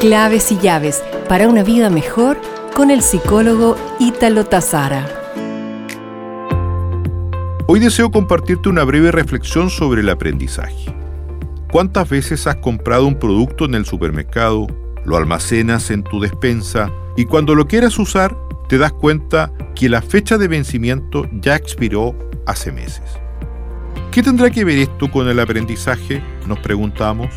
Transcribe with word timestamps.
Claves 0.00 0.50
y 0.50 0.56
llaves 0.56 1.04
para 1.28 1.46
una 1.46 1.62
vida 1.62 1.90
mejor 1.90 2.40
con 2.74 2.90
el 2.90 3.02
psicólogo 3.02 3.76
Ítalo 3.98 4.46
Tazara. 4.46 5.06
Hoy 7.66 7.80
deseo 7.80 8.10
compartirte 8.10 8.70
una 8.70 8.82
breve 8.84 9.12
reflexión 9.12 9.68
sobre 9.68 10.00
el 10.00 10.08
aprendizaje. 10.08 10.96
¿Cuántas 11.70 12.08
veces 12.08 12.46
has 12.46 12.56
comprado 12.56 13.06
un 13.06 13.18
producto 13.18 13.66
en 13.66 13.74
el 13.74 13.84
supermercado, 13.84 14.68
lo 15.04 15.18
almacenas 15.18 15.90
en 15.90 16.02
tu 16.02 16.18
despensa 16.18 16.90
y 17.18 17.26
cuando 17.26 17.54
lo 17.54 17.66
quieras 17.66 17.98
usar 17.98 18.34
te 18.70 18.78
das 18.78 18.94
cuenta 18.94 19.52
que 19.74 19.90
la 19.90 20.00
fecha 20.00 20.38
de 20.38 20.48
vencimiento 20.48 21.28
ya 21.42 21.56
expiró 21.56 22.14
hace 22.46 22.72
meses? 22.72 23.04
¿Qué 24.10 24.22
tendrá 24.22 24.48
que 24.48 24.64
ver 24.64 24.78
esto 24.78 25.10
con 25.10 25.28
el 25.28 25.38
aprendizaje? 25.38 26.22
Nos 26.46 26.58
preguntamos. 26.60 27.28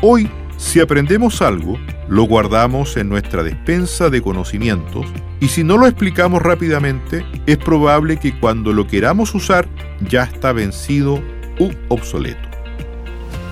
Hoy 0.00 0.28
si 0.62 0.78
aprendemos 0.78 1.42
algo, 1.42 1.76
lo 2.08 2.22
guardamos 2.22 2.96
en 2.96 3.08
nuestra 3.08 3.42
despensa 3.42 4.10
de 4.10 4.22
conocimientos 4.22 5.06
y 5.40 5.48
si 5.48 5.64
no 5.64 5.76
lo 5.76 5.88
explicamos 5.88 6.40
rápidamente, 6.40 7.26
es 7.46 7.58
probable 7.58 8.16
que 8.16 8.38
cuando 8.38 8.72
lo 8.72 8.86
queramos 8.86 9.34
usar 9.34 9.68
ya 10.08 10.22
está 10.22 10.52
vencido 10.52 11.20
u 11.58 11.70
obsoleto. 11.88 12.48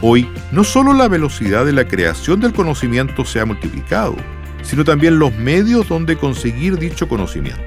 Hoy, 0.02 0.28
no 0.52 0.62
solo 0.62 0.95
la 0.95 1.09
velocidad 1.09 1.66
de 1.66 1.73
la 1.73 1.88
creación 1.88 2.41
del 2.41 2.52
conocimiento 2.52 3.24
se 3.24 3.41
ha 3.41 3.45
multiplicado, 3.45 4.14
sino 4.62 4.84
también 4.84 5.19
los 5.19 5.34
medios 5.34 5.88
donde 5.88 6.16
conseguir 6.16 6.78
dicho 6.78 7.08
conocimiento. 7.08 7.61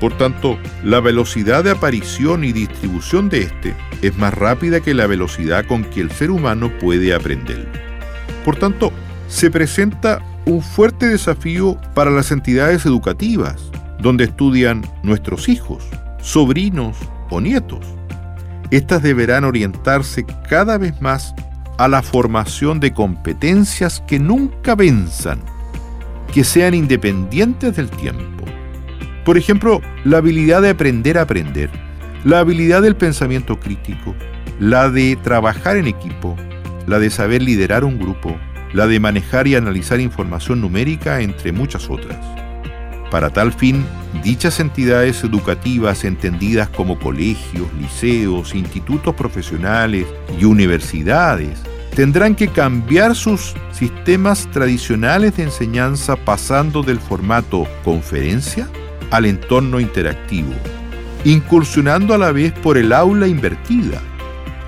Por 0.00 0.18
tanto, 0.18 0.58
la 0.82 0.98
velocidad 0.98 1.62
de 1.62 1.70
aparición 1.70 2.42
y 2.42 2.52
distribución 2.52 3.28
de 3.28 3.42
este 3.42 3.74
es 4.02 4.18
más 4.18 4.34
rápida 4.34 4.80
que 4.80 4.92
la 4.92 5.06
velocidad 5.06 5.66
con 5.66 5.84
que 5.84 6.00
el 6.00 6.10
ser 6.10 6.32
humano 6.32 6.70
puede 6.80 7.14
aprenderlo. 7.14 7.85
Por 8.46 8.54
tanto, 8.54 8.92
se 9.26 9.50
presenta 9.50 10.22
un 10.44 10.62
fuerte 10.62 11.08
desafío 11.08 11.76
para 11.94 12.12
las 12.12 12.30
entidades 12.30 12.86
educativas, 12.86 13.72
donde 13.98 14.22
estudian 14.22 14.82
nuestros 15.02 15.48
hijos, 15.48 15.82
sobrinos 16.20 16.96
o 17.28 17.40
nietos. 17.40 17.84
Estas 18.70 19.02
deberán 19.02 19.42
orientarse 19.42 20.24
cada 20.48 20.78
vez 20.78 21.02
más 21.02 21.34
a 21.76 21.88
la 21.88 22.02
formación 22.02 22.78
de 22.78 22.94
competencias 22.94 24.00
que 24.06 24.20
nunca 24.20 24.76
venzan, 24.76 25.40
que 26.32 26.44
sean 26.44 26.74
independientes 26.74 27.74
del 27.74 27.90
tiempo. 27.90 28.44
Por 29.24 29.36
ejemplo, 29.36 29.82
la 30.04 30.18
habilidad 30.18 30.62
de 30.62 30.70
aprender 30.70 31.18
a 31.18 31.22
aprender, 31.22 31.68
la 32.24 32.38
habilidad 32.38 32.82
del 32.82 32.94
pensamiento 32.94 33.58
crítico, 33.58 34.14
la 34.60 34.88
de 34.88 35.16
trabajar 35.16 35.76
en 35.76 35.88
equipo, 35.88 36.36
la 36.86 36.98
de 36.98 37.10
saber 37.10 37.42
liderar 37.42 37.84
un 37.84 37.98
grupo, 37.98 38.36
la 38.72 38.86
de 38.86 39.00
manejar 39.00 39.46
y 39.46 39.54
analizar 39.54 40.00
información 40.00 40.60
numérica, 40.60 41.20
entre 41.20 41.52
muchas 41.52 41.90
otras. 41.90 42.18
Para 43.10 43.30
tal 43.30 43.52
fin, 43.52 43.84
dichas 44.22 44.58
entidades 44.58 45.22
educativas 45.22 46.04
entendidas 46.04 46.68
como 46.68 46.98
colegios, 46.98 47.72
liceos, 47.80 48.54
institutos 48.54 49.14
profesionales 49.14 50.06
y 50.38 50.44
universidades 50.44 51.62
tendrán 51.94 52.34
que 52.34 52.48
cambiar 52.48 53.14
sus 53.14 53.54
sistemas 53.72 54.50
tradicionales 54.50 55.36
de 55.36 55.44
enseñanza 55.44 56.16
pasando 56.16 56.82
del 56.82 57.00
formato 57.00 57.66
conferencia 57.84 58.68
al 59.10 59.24
entorno 59.24 59.80
interactivo, 59.80 60.52
incursionando 61.24 62.12
a 62.12 62.18
la 62.18 62.32
vez 62.32 62.52
por 62.52 62.76
el 62.76 62.92
aula 62.92 63.28
invertida, 63.28 64.02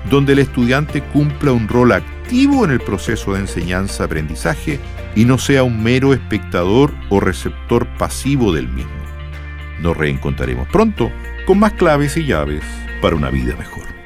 donde 0.09 0.33
el 0.33 0.39
estudiante 0.39 1.01
cumpla 1.01 1.51
un 1.51 1.67
rol 1.67 1.91
activo 1.91 2.65
en 2.65 2.71
el 2.71 2.79
proceso 2.79 3.33
de 3.33 3.41
enseñanza-aprendizaje 3.41 4.79
y 5.15 5.25
no 5.25 5.37
sea 5.37 5.63
un 5.63 5.83
mero 5.83 6.13
espectador 6.13 6.93
o 7.09 7.19
receptor 7.19 7.87
pasivo 7.97 8.53
del 8.53 8.67
mismo. 8.67 8.91
Nos 9.81 9.97
reencontraremos 9.97 10.67
pronto 10.67 11.11
con 11.45 11.59
más 11.59 11.73
claves 11.73 12.15
y 12.17 12.25
llaves 12.25 12.63
para 13.01 13.15
una 13.15 13.29
vida 13.29 13.55
mejor. 13.55 13.98